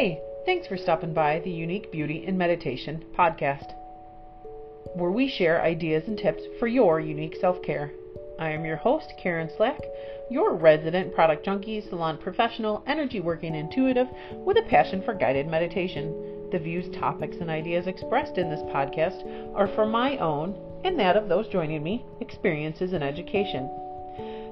Hey, 0.00 0.18
thanks 0.46 0.66
for 0.66 0.78
stopping 0.78 1.12
by 1.12 1.40
the 1.40 1.50
Unique 1.50 1.92
Beauty 1.92 2.24
and 2.26 2.38
Meditation 2.38 3.04
podcast, 3.14 3.74
where 4.94 5.10
we 5.10 5.28
share 5.28 5.62
ideas 5.62 6.04
and 6.06 6.16
tips 6.16 6.42
for 6.58 6.66
your 6.68 7.00
unique 7.00 7.36
self 7.38 7.60
care. 7.62 7.92
I 8.38 8.48
am 8.48 8.64
your 8.64 8.78
host, 8.78 9.12
Karen 9.22 9.50
Slack, 9.58 9.78
your 10.30 10.54
resident 10.54 11.14
product 11.14 11.44
junkie, 11.44 11.82
salon 11.82 12.16
professional, 12.16 12.82
energy 12.86 13.20
working 13.20 13.54
intuitive 13.54 14.08
with 14.32 14.56
a 14.56 14.62
passion 14.70 15.02
for 15.02 15.12
guided 15.12 15.48
meditation. 15.48 16.48
The 16.50 16.58
views, 16.58 16.88
topics, 16.98 17.36
and 17.38 17.50
ideas 17.50 17.86
expressed 17.86 18.38
in 18.38 18.48
this 18.48 18.62
podcast 18.72 19.22
are 19.54 19.68
for 19.68 19.84
my 19.84 20.16
own 20.16 20.58
and 20.82 20.98
that 20.98 21.18
of 21.18 21.28
those 21.28 21.46
joining 21.48 21.82
me 21.82 22.06
experiences 22.22 22.94
and 22.94 23.04
education. 23.04 23.68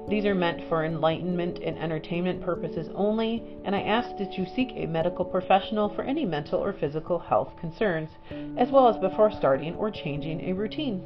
These 0.09 0.25
are 0.25 0.33
meant 0.33 0.67
for 0.67 0.85
enlightenment 0.85 1.59
and 1.59 1.77
entertainment 1.77 2.41
purposes 2.41 2.89
only, 2.95 3.43
and 3.63 3.75
I 3.75 3.81
ask 3.81 4.17
that 4.17 4.39
you 4.39 4.47
seek 4.55 4.69
a 4.73 4.87
medical 4.87 5.23
professional 5.23 5.87
for 5.87 6.01
any 6.01 6.25
mental 6.25 6.59
or 6.59 6.73
physical 6.73 7.19
health 7.19 7.53
concerns, 7.59 8.09
as 8.57 8.71
well 8.71 8.89
as 8.89 8.97
before 8.97 9.31
starting 9.31 9.75
or 9.75 9.91
changing 9.91 10.49
a 10.49 10.53
routine. 10.53 11.03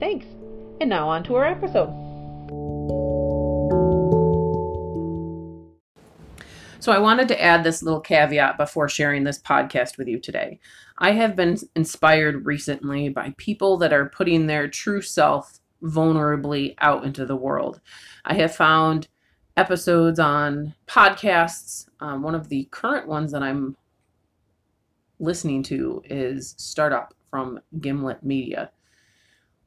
Thanks, 0.00 0.26
and 0.80 0.90
now 0.90 1.08
on 1.08 1.22
to 1.22 1.36
our 1.36 1.44
episode. 1.44 1.90
So, 6.80 6.90
I 6.90 6.98
wanted 6.98 7.28
to 7.28 7.40
add 7.40 7.62
this 7.62 7.80
little 7.80 8.00
caveat 8.00 8.56
before 8.58 8.88
sharing 8.88 9.22
this 9.22 9.40
podcast 9.40 9.98
with 9.98 10.08
you 10.08 10.18
today. 10.18 10.58
I 10.98 11.12
have 11.12 11.36
been 11.36 11.58
inspired 11.76 12.44
recently 12.44 13.08
by 13.08 13.34
people 13.36 13.76
that 13.76 13.92
are 13.92 14.08
putting 14.08 14.48
their 14.48 14.66
true 14.66 15.00
self 15.00 15.59
vulnerably 15.82 16.74
out 16.78 17.04
into 17.04 17.26
the 17.26 17.36
world. 17.36 17.80
I 18.24 18.34
have 18.34 18.54
found 18.54 19.08
episodes 19.56 20.18
on 20.18 20.74
podcasts. 20.86 21.88
Um, 22.00 22.22
one 22.22 22.34
of 22.34 22.48
the 22.48 22.68
current 22.70 23.08
ones 23.08 23.32
that 23.32 23.42
I'm 23.42 23.76
listening 25.18 25.62
to 25.64 26.02
is 26.06 26.54
Startup 26.58 27.14
from 27.30 27.60
Gimlet 27.80 28.22
Media, 28.22 28.70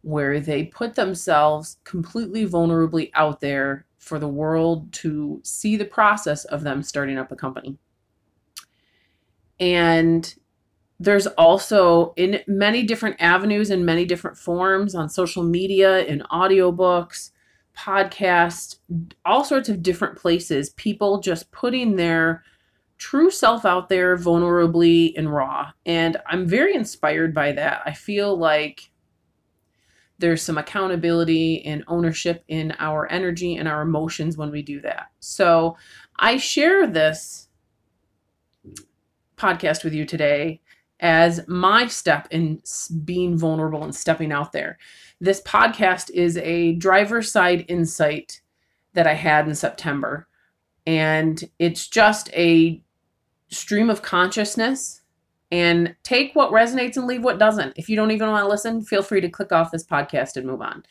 where 0.02 0.40
they 0.40 0.66
put 0.66 0.96
themselves 0.96 1.78
completely 1.84 2.46
vulnerably 2.46 3.12
out 3.14 3.40
there 3.40 3.86
for 4.00 4.20
the 4.20 4.28
world 4.28 4.92
to 4.92 5.40
see 5.44 5.78
the 5.78 5.86
process 5.86 6.44
of 6.46 6.64
them 6.64 6.84
starting 6.84 7.18
up 7.18 7.32
a 7.32 7.36
company. 7.36 7.78
And 9.59 10.34
there's 11.04 11.28
also 11.28 12.14
in 12.16 12.40
many 12.48 12.84
different 12.84 13.18
avenues 13.20 13.70
and 13.70 13.86
many 13.86 14.06
different 14.06 14.38
forms 14.38 14.96
on 14.96 15.09
social 15.09 15.44
media 15.44 16.06
in 16.06 16.23
audiobooks 16.32 17.32
podcasts 17.78 18.78
all 19.26 19.44
sorts 19.44 19.68
of 19.68 19.84
different 19.84 20.18
places 20.18 20.70
people 20.72 21.20
just 21.20 21.52
putting 21.52 21.96
their 21.96 22.44
true 22.98 23.30
self 23.30 23.66
out 23.66 23.90
there 23.90 24.16
vulnerably 24.16 25.14
and 25.18 25.34
raw. 25.34 25.72
And 25.86 26.18
i'm 26.28 26.48
very 26.48 26.74
inspired 26.74 27.34
by 27.34 27.52
that. 27.54 27.81
I 27.86 27.94
feel 27.94 28.38
like 28.38 28.90
there's 30.20 30.42
some 30.42 30.58
accountability 30.58 31.66
and 31.66 31.84
ownership 31.88 32.46
in 32.48 32.74
our 32.80 33.12
energy 33.12 33.58
and 33.58 33.68
our 33.68 33.81
emotions 33.81 34.38
when 34.38 34.52
we 34.52 34.62
do 34.62 34.80
that. 34.81 35.08
So 35.20 35.76
i 36.18 36.38
share 36.38 36.88
this 36.88 37.50
podcast 39.36 39.84
with 39.84 39.94
you 39.94 40.06
today 40.06 40.62
as 41.04 41.46
my 41.50 41.86
step 41.86 42.30
in 42.32 42.62
being 43.04 43.38
vulnerable 43.38 43.84
and 43.84 43.94
stepping 43.94 44.32
out 44.32 44.54
there. 44.54 44.80
This 45.20 45.42
podcast 45.42 46.09
is 46.09 46.38
a 46.38 46.73
driver's 46.76 47.30
side 47.32 47.66
insight 47.68 48.42
that 48.94 49.06
I 49.06 49.14
had 49.14 49.48
in 49.48 49.54
September. 49.54 50.28
And 50.88 51.44
it's 51.59 51.88
just 51.88 52.34
a 52.34 52.81
stream 53.50 53.90
of 53.90 54.02
consciousness. 54.02 55.02
And 55.52 55.96
take 56.02 56.36
what 56.36 56.52
resonates 56.52 56.97
and 56.97 57.06
leave 57.06 57.24
what 57.24 57.38
doesn't. 57.38 57.78
If 57.78 57.88
you 57.88 57.96
don't 57.96 58.09
even 58.09 58.30
want 58.30 58.44
to 58.44 58.50
listen, 58.50 58.81
feel 58.81 59.03
free 59.03 59.22
to 59.22 59.30
click 59.30 59.52
off 59.52 59.70
this 59.70 59.85
podcast 59.85 60.35
and 60.35 60.47
move 60.47 60.62
on. 60.62 60.84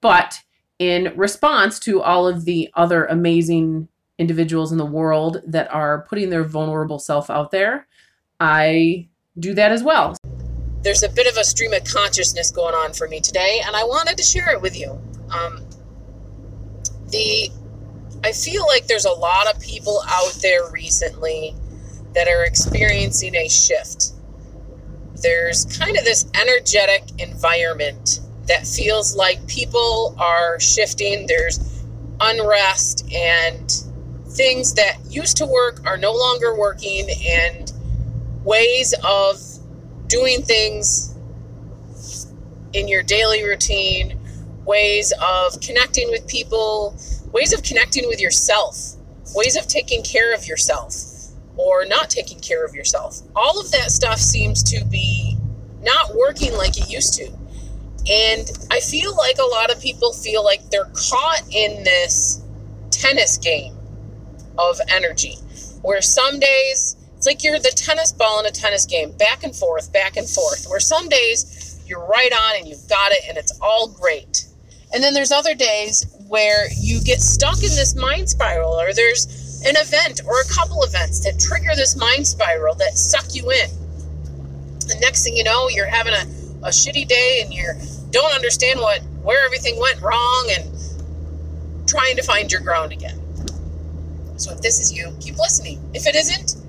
But 0.00 0.40
in 0.80 1.12
response 1.14 1.78
to 1.80 2.02
all 2.02 2.26
of 2.26 2.44
the 2.44 2.68
other 2.74 3.04
amazing 3.04 3.86
individuals 4.18 4.72
in 4.72 4.78
the 4.78 4.84
world 4.84 5.42
that 5.46 5.72
are 5.72 6.04
putting 6.08 6.30
their 6.30 6.42
vulnerable 6.42 6.98
self 6.98 7.30
out 7.30 7.52
there, 7.52 7.86
I 8.40 9.08
do 9.38 9.54
that 9.54 9.72
as 9.72 9.82
well. 9.82 10.16
There's 10.82 11.02
a 11.02 11.08
bit 11.08 11.26
of 11.26 11.36
a 11.36 11.44
stream 11.44 11.72
of 11.72 11.84
consciousness 11.84 12.50
going 12.50 12.74
on 12.74 12.92
for 12.92 13.08
me 13.08 13.20
today, 13.20 13.62
and 13.64 13.76
I 13.76 13.84
wanted 13.84 14.16
to 14.18 14.22
share 14.22 14.50
it 14.50 14.60
with 14.60 14.78
you. 14.78 15.00
Um, 15.30 15.64
the 17.10 17.50
I 18.24 18.32
feel 18.32 18.66
like 18.66 18.86
there's 18.86 19.04
a 19.04 19.12
lot 19.12 19.52
of 19.52 19.60
people 19.60 20.00
out 20.06 20.32
there 20.42 20.70
recently 20.70 21.54
that 22.14 22.28
are 22.28 22.44
experiencing 22.44 23.34
a 23.34 23.48
shift. 23.48 24.12
There's 25.22 25.64
kind 25.76 25.96
of 25.96 26.04
this 26.04 26.26
energetic 26.40 27.04
environment 27.18 28.20
that 28.46 28.66
feels 28.66 29.16
like 29.16 29.44
people 29.46 30.14
are 30.18 30.60
shifting. 30.60 31.26
There's 31.26 31.84
unrest 32.20 33.10
and 33.12 33.70
things 34.28 34.74
that 34.74 34.98
used 35.08 35.36
to 35.38 35.46
work 35.46 35.84
are 35.84 35.96
no 35.96 36.12
longer 36.12 36.56
working 36.56 37.08
and 37.26 37.72
ways 38.44 38.94
of 39.04 39.40
doing 40.06 40.42
things 40.42 41.14
in 42.72 42.88
your 42.88 43.02
daily 43.02 43.44
routine, 43.44 44.18
ways 44.64 45.12
of 45.20 45.60
connecting 45.60 46.10
with 46.10 46.26
people, 46.26 46.96
ways 47.32 47.52
of 47.52 47.62
connecting 47.62 48.08
with 48.08 48.20
yourself, 48.20 48.94
ways 49.34 49.56
of 49.56 49.66
taking 49.66 50.02
care 50.02 50.34
of 50.34 50.46
yourself 50.46 50.94
or 51.56 51.84
not 51.84 52.10
taking 52.10 52.40
care 52.40 52.64
of 52.64 52.74
yourself. 52.74 53.20
All 53.36 53.60
of 53.60 53.70
that 53.72 53.90
stuff 53.90 54.18
seems 54.18 54.62
to 54.64 54.84
be 54.86 55.36
not 55.82 56.14
working 56.14 56.56
like 56.56 56.78
it 56.78 56.90
used 56.90 57.14
to. 57.14 57.30
And 58.10 58.50
I 58.70 58.80
feel 58.80 59.16
like 59.16 59.38
a 59.38 59.44
lot 59.44 59.70
of 59.70 59.80
people 59.80 60.12
feel 60.12 60.42
like 60.44 60.68
they're 60.70 60.90
caught 60.92 61.42
in 61.50 61.84
this 61.84 62.42
tennis 62.90 63.36
game 63.36 63.76
of 64.58 64.80
energy 64.88 65.36
where 65.82 66.00
some 66.00 66.38
days 66.38 66.96
it's 67.22 67.28
like 67.28 67.44
you're 67.44 67.60
the 67.60 67.70
tennis 67.76 68.10
ball 68.10 68.40
in 68.40 68.46
a 68.46 68.50
tennis 68.50 68.84
game, 68.84 69.12
back 69.12 69.44
and 69.44 69.54
forth, 69.54 69.92
back 69.92 70.16
and 70.16 70.28
forth, 70.28 70.66
where 70.68 70.80
some 70.80 71.08
days 71.08 71.80
you're 71.86 72.04
right 72.04 72.32
on 72.32 72.56
and 72.58 72.66
you've 72.66 72.88
got 72.88 73.12
it 73.12 73.22
and 73.28 73.38
it's 73.38 73.56
all 73.60 73.86
great. 73.86 74.48
And 74.92 75.04
then 75.04 75.14
there's 75.14 75.30
other 75.30 75.54
days 75.54 76.04
where 76.26 76.66
you 76.80 77.00
get 77.00 77.20
stuck 77.20 77.58
in 77.58 77.70
this 77.76 77.94
mind 77.94 78.28
spiral 78.28 78.72
or 78.72 78.92
there's 78.92 79.62
an 79.64 79.76
event 79.76 80.22
or 80.26 80.40
a 80.40 80.44
couple 80.52 80.82
events 80.82 81.20
that 81.20 81.38
trigger 81.38 81.76
this 81.76 81.94
mind 81.96 82.26
spiral 82.26 82.74
that 82.74 82.98
suck 82.98 83.36
you 83.36 83.52
in. 83.52 83.70
The 84.88 84.98
next 85.00 85.22
thing 85.22 85.36
you 85.36 85.44
know, 85.44 85.68
you're 85.68 85.86
having 85.86 86.14
a, 86.14 86.26
a 86.66 86.70
shitty 86.70 87.06
day 87.06 87.42
and 87.44 87.54
you 87.54 87.68
don't 88.10 88.34
understand 88.34 88.80
what 88.80 89.00
where 89.22 89.44
everything 89.44 89.78
went 89.78 90.02
wrong 90.02 90.50
and 90.58 91.88
trying 91.88 92.16
to 92.16 92.22
find 92.24 92.50
your 92.50 92.62
ground 92.62 92.90
again. 92.90 93.20
So 94.38 94.50
if 94.50 94.60
this 94.60 94.80
is 94.80 94.92
you, 94.92 95.16
keep 95.20 95.38
listening. 95.38 95.88
If 95.94 96.08
it 96.08 96.16
isn't, 96.16 96.61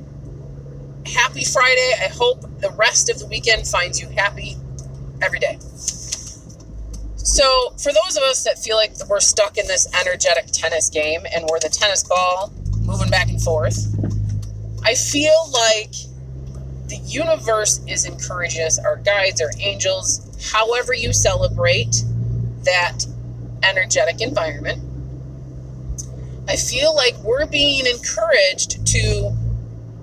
happy 1.06 1.44
Friday. 1.44 1.94
I 2.00 2.08
hope 2.08 2.42
the 2.60 2.72
rest 2.78 3.10
of 3.10 3.20
the 3.20 3.28
weekend 3.28 3.68
finds 3.68 4.02
you 4.02 4.08
happy 4.10 4.58
every 5.22 5.40
day. 5.40 5.58
So, 7.16 7.74
for 7.78 7.92
those 7.94 8.18
of 8.18 8.24
us 8.24 8.44
that 8.44 8.60
feel 8.60 8.76
like 8.76 8.92
we're 9.08 9.20
stuck 9.20 9.58
in 9.58 9.66
this 9.68 9.88
energetic 10.00 10.48
tennis 10.48 10.90
game 10.90 11.22
and 11.34 11.46
we're 11.50 11.60
the 11.60 11.70
tennis 11.70 12.04
ball 12.04 12.54
moving 12.82 13.10
back 13.10 13.30
and 13.30 13.42
forth, 13.42 13.88
I 14.84 14.94
feel 14.96 15.50
like 15.52 15.94
the 16.88 16.98
universe 17.06 17.82
is 17.88 18.06
encouraging 18.06 18.64
us, 18.64 18.78
our 18.78 18.98
guides, 18.98 19.42
our 19.42 19.52
angels, 19.60 20.52
however 20.52 20.94
you 20.94 21.14
celebrate 21.14 22.04
that 22.66 23.06
energetic 23.64 24.22
environment. 24.22 24.84
I 26.48 26.58
feel 26.58 26.94
like 26.94 27.16
we're 27.24 27.46
being 27.46 27.86
encouraged 27.86 28.86
to 28.88 29.34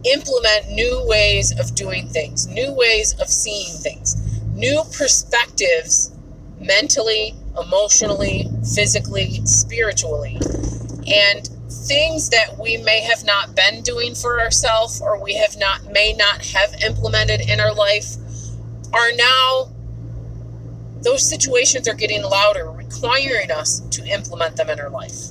implement 0.04 0.70
new 0.70 1.02
ways 1.06 1.58
of 1.58 1.74
doing 1.74 2.08
things, 2.08 2.46
new 2.46 2.72
ways 2.72 3.14
of 3.20 3.28
seeing 3.28 3.76
things, 3.76 4.16
new 4.54 4.82
perspectives 4.96 6.12
mentally, 6.60 7.34
emotionally, 7.58 8.48
physically, 8.74 9.40
spiritually. 9.44 10.38
And 11.06 11.48
things 11.70 12.28
that 12.30 12.56
we 12.58 12.76
may 12.78 13.00
have 13.00 13.24
not 13.24 13.54
been 13.54 13.82
doing 13.82 14.14
for 14.14 14.40
ourselves 14.40 15.00
or 15.00 15.22
we 15.22 15.34
have 15.34 15.56
not 15.58 15.84
may 15.92 16.12
not 16.12 16.44
have 16.44 16.74
implemented 16.86 17.40
in 17.40 17.60
our 17.60 17.74
life 17.74 18.16
are 18.92 19.12
now 19.12 19.70
those 21.02 21.28
situations 21.28 21.88
are 21.88 21.94
getting 21.94 22.22
louder 22.22 22.70
requiring 22.70 23.50
us 23.50 23.80
to 23.90 24.04
implement 24.04 24.56
them 24.56 24.68
in 24.68 24.78
our 24.78 24.90
life 24.90 25.30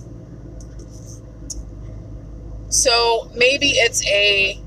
so 2.70 3.30
maybe 3.36 3.72
it's 3.72 4.06
a 4.08 4.60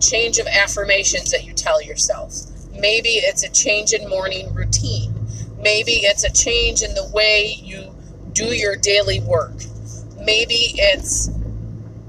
change 0.00 0.38
of 0.38 0.46
affirmations 0.46 1.30
that 1.30 1.44
you 1.44 1.52
tell 1.52 1.80
yourself. 1.80 2.34
Maybe 2.72 3.10
it's 3.10 3.44
a 3.44 3.50
change 3.50 3.92
in 3.92 4.08
morning 4.08 4.52
routine. 4.52 5.14
Maybe 5.60 5.92
it's 5.92 6.24
a 6.24 6.32
change 6.32 6.82
in 6.82 6.94
the 6.94 7.08
way 7.14 7.56
you 7.62 7.94
do 8.32 8.46
your 8.46 8.76
daily 8.76 9.20
work. 9.20 9.54
Maybe 10.20 10.74
it's 10.74 11.30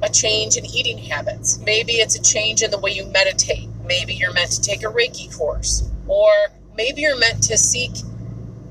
a 0.01 0.09
change 0.09 0.57
in 0.57 0.65
eating 0.65 0.97
habits. 0.97 1.59
Maybe 1.59 1.94
it's 1.94 2.15
a 2.15 2.21
change 2.21 2.62
in 2.63 2.71
the 2.71 2.80
way 2.80 2.91
you 2.91 3.06
meditate. 3.06 3.69
Maybe 3.86 4.13
you're 4.15 4.33
meant 4.33 4.51
to 4.51 4.62
take 4.62 4.83
a 4.83 4.88
Reiki 4.88 5.36
course. 5.36 5.89
Or 6.07 6.31
maybe 6.75 7.01
you're 7.01 7.18
meant 7.18 7.44
to 7.44 7.57
seek 7.57 7.91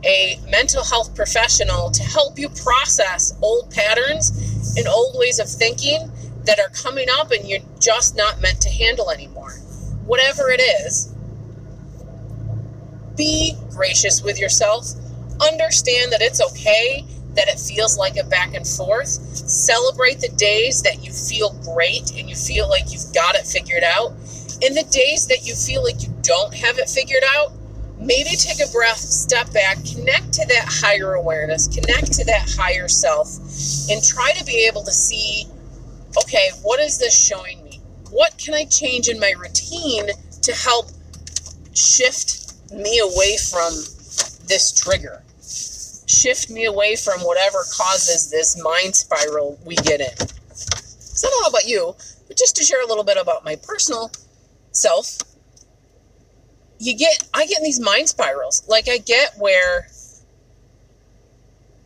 a 0.05 0.39
mental 0.51 0.85
health 0.85 1.15
professional 1.15 1.91
to 1.91 2.03
help 2.03 2.39
you 2.39 2.49
process 2.51 3.33
old 3.41 3.71
patterns 3.71 4.77
and 4.77 4.87
old 4.87 5.17
ways 5.19 5.39
of 5.39 5.49
thinking 5.49 6.11
that 6.47 6.59
are 6.59 6.69
coming 6.71 7.09
up 7.11 7.31
and 7.31 7.49
you're 7.49 7.61
just 7.81 8.17
not 8.17 8.41
meant 8.41 8.61
to 8.63 8.71
handle 8.71 9.11
anymore. 9.11 9.53
Whatever 10.05 10.51
it 10.51 10.61
is, 10.61 11.15
be 13.17 13.55
gracious 13.71 14.23
with 14.23 14.39
yourself. 14.39 14.87
Understand 15.41 16.13
that 16.13 16.21
it's 16.21 16.43
okay 16.43 17.05
that 17.35 17.49
it 17.49 17.59
feels 17.59 17.99
like 17.99 18.17
a 18.17 18.25
back 18.25 18.55
and 18.55 18.67
forth. 18.67 19.09
Celebrate 19.09 20.21
the 20.21 20.29
days 20.37 20.83
that 20.83 21.05
you 21.05 21.13
feel 21.13 21.53
great 21.75 22.13
and 22.17 22.29
you 22.29 22.37
feel 22.37 22.69
like 22.69 22.93
you've 22.93 23.13
got 23.13 23.35
it 23.35 23.47
figured 23.47 23.83
out. 23.85 24.13
In 24.63 24.75
the 24.75 24.87
days 24.91 25.27
that 25.27 25.45
you 25.45 25.55
feel 25.55 25.83
like 25.83 26.03
you 26.03 26.15
don't 26.23 26.55
have 26.55 26.79
it 26.79 26.89
figured 26.89 27.25
out, 27.37 27.53
maybe 27.99 28.31
take 28.37 28.61
a 28.67 28.71
breath, 28.71 28.99
step 28.99 29.53
back, 29.53 29.79
connect 29.85 30.33
to 30.35 30.47
that 30.47 30.67
higher 30.69 31.15
awareness, 31.15 31.69
connect 31.69 32.13
to 32.13 32.25
that 32.25 32.49
higher 32.57 32.89
self, 32.89 33.37
and 33.91 34.03
try 34.03 34.33
to 34.33 34.45
be 34.45 34.67
able 34.67 34.85
to 34.85 34.93
see 34.93 35.47
okay, 36.19 36.51
what 36.63 36.81
is 36.81 36.99
this 36.99 37.15
showing 37.15 37.63
me? 37.65 37.81
What 38.11 38.39
can 38.39 38.55
I 38.55 38.65
change 38.65 39.09
in 39.09 39.19
my 39.19 39.33
routine 39.39 40.09
to 40.43 40.53
help 40.55 40.91
shift 41.75 42.55
me 42.73 43.01
away 43.01 43.37
from 43.51 43.73
this 44.47 44.73
trigger? 44.73 45.23
Shift 46.07 46.51
me 46.51 46.65
away 46.65 46.97
from 46.97 47.21
whatever 47.21 47.65
causes 47.77 48.31
this 48.31 48.61
mind 48.63 48.95
spiral 48.95 49.59
we 49.65 49.75
get 49.77 50.01
in. 50.01 50.29
So 50.55 51.29
I 51.29 51.31
don't 51.31 51.43
know 51.43 51.49
about 51.49 51.67
you, 51.67 51.95
but 52.29 52.37
just 52.37 52.57
to 52.57 52.65
share 52.65 52.83
a 52.83 52.87
little 52.87 53.05
bit 53.05 53.17
about 53.17 53.45
my 53.45 53.57
personal 53.57 54.11
self, 54.73 55.19
you 56.79 56.97
get 56.97 57.29
I 57.33 57.47
get 57.47 57.59
in 57.59 57.65
these 57.65 57.81
mind 57.81 58.09
spirals. 58.09 58.65
Like 58.69 58.89
I 58.89 58.99
get 58.99 59.35
where 59.39 59.89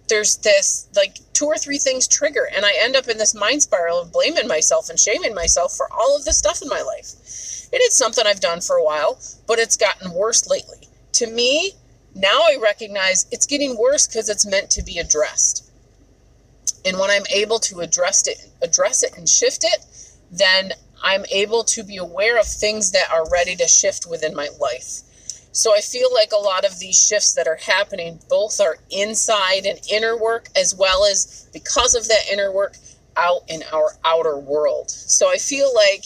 there's 0.09 0.37
this 0.39 0.89
like 0.97 1.19
two 1.33 1.47
or 1.47 1.57
three 1.57 1.79
things 1.79 2.09
trigger 2.09 2.49
and 2.55 2.65
I 2.65 2.73
end 2.81 2.97
up 2.97 3.09
in 3.09 3.19
this 3.19 3.35
mind 3.35 3.63
spiral 3.63 4.01
of 4.01 4.13
blaming 4.13 4.49
myself 4.49 4.89
and 4.91 4.99
shaming 4.99 5.35
myself 5.35 5.73
for 5.77 5.91
all 5.93 6.17
of 6.17 6.25
this 6.25 6.39
stuff 6.39 6.63
in 6.63 6.69
my 6.69 6.83
life. 6.83 7.13
And 7.73 7.81
it's 7.83 7.97
something 7.97 8.25
I've 8.27 8.41
done 8.41 8.61
for 8.61 8.77
a 8.77 8.85
while, 8.85 9.21
but 9.47 9.59
it's 9.59 9.77
gotten 9.77 10.13
worse 10.13 10.49
lately. 10.49 10.89
To 11.15 11.27
me, 11.27 11.73
now 12.15 12.41
I 12.41 12.57
recognize 12.63 13.27
it's 13.31 13.47
getting 13.47 13.77
worse 13.77 14.07
because 14.07 14.29
it's 14.29 14.47
meant 14.47 14.71
to 14.71 14.83
be 14.83 14.99
addressed. 14.99 15.71
And 16.85 16.99
when 16.99 17.11
I'm 17.11 17.27
able 17.31 17.59
to 17.61 17.81
address 17.81 18.27
it, 18.27 18.39
address 18.63 19.03
it 19.03 19.17
and 19.17 19.29
shift 19.29 19.65
it, 19.65 19.85
then 20.31 20.73
I'm 21.03 21.25
able 21.31 21.65
to 21.65 21.83
be 21.83 21.97
aware 21.97 22.39
of 22.39 22.47
things 22.47 22.93
that 22.93 23.11
are 23.11 23.29
ready 23.31 23.55
to 23.57 23.69
shift 23.69 24.07
within 24.09 24.35
my 24.35 24.49
life. 24.61 25.01
So 25.53 25.75
I 25.75 25.81
feel 25.81 26.13
like 26.13 26.33
a 26.33 26.37
lot 26.37 26.65
of 26.65 26.79
these 26.79 27.03
shifts 27.07 27.35
that 27.35 27.49
are 27.49 27.57
happening 27.57 28.21
both 28.29 28.61
are 28.61 28.77
inside 28.91 29.67
and 29.67 29.81
inner 29.91 30.17
work, 30.17 30.49
as 30.55 30.75
well 30.75 31.05
as 31.05 31.49
because 31.53 31.95
of 31.95 32.07
that 32.09 32.29
inner 32.31 32.53
work 32.53 32.77
out 33.17 33.43
in 33.49 33.63
our 33.73 33.93
outer 34.05 34.39
world. 34.39 34.91
So 34.91 35.31
I 35.31 35.37
feel 35.37 35.73
like 35.75 36.05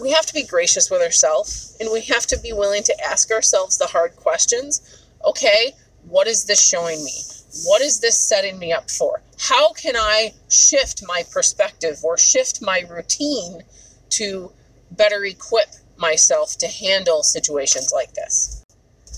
we 0.00 0.10
have 0.10 0.26
to 0.26 0.34
be 0.34 0.42
gracious 0.42 0.90
with 0.90 1.00
ourselves 1.00 1.76
and 1.78 1.88
we 1.92 2.00
have 2.02 2.26
to 2.26 2.38
be 2.38 2.52
willing 2.52 2.82
to 2.82 3.04
ask 3.04 3.30
ourselves 3.30 3.78
the 3.78 3.86
hard 3.86 4.16
questions. 4.16 5.06
Okay, 5.24 5.72
what 6.08 6.26
is 6.26 6.44
this 6.44 6.66
showing 6.66 7.04
me? 7.04 7.22
What 7.64 7.82
is 7.82 8.00
this 8.00 8.18
setting 8.18 8.58
me 8.58 8.72
up 8.72 8.90
for? 8.90 9.22
How 9.38 9.72
can 9.72 9.94
I 9.96 10.34
shift 10.50 11.02
my 11.06 11.22
perspective 11.30 11.98
or 12.02 12.16
shift 12.16 12.62
my 12.62 12.84
routine 12.88 13.62
to 14.10 14.52
better 14.90 15.24
equip 15.24 15.68
myself 16.02 16.58
to 16.58 16.68
handle 16.68 17.22
situations 17.22 17.92
like 17.94 18.12
this. 18.12 18.62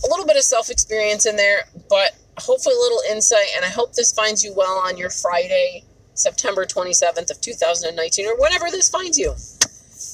A 0.04 0.08
little 0.08 0.26
bit 0.26 0.36
of 0.36 0.42
self 0.42 0.70
experience 0.70 1.26
in 1.26 1.34
there, 1.34 1.64
but 1.88 2.12
hopefully 2.38 2.76
a 2.76 2.78
little 2.78 3.00
insight. 3.10 3.48
And 3.56 3.64
I 3.64 3.68
hope 3.68 3.94
this 3.94 4.12
finds 4.12 4.44
you 4.44 4.54
well 4.54 4.78
on 4.86 4.96
your 4.96 5.10
Friday, 5.10 5.82
September 6.14 6.66
27th 6.66 7.30
of 7.30 7.40
2019, 7.40 8.26
or 8.26 8.36
whenever 8.38 8.70
this 8.70 8.88
finds 8.88 9.18
you. 9.18 9.34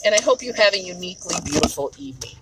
And 0.07 0.15
I 0.15 0.23
hope 0.23 0.43
you 0.43 0.53
have 0.55 0.73
a 0.73 0.79
uniquely 0.79 1.35
beautiful 1.45 1.93
evening. 1.99 2.40